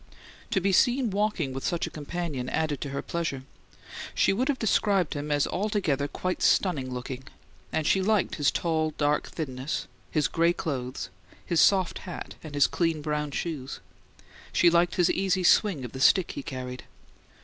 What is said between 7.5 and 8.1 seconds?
and she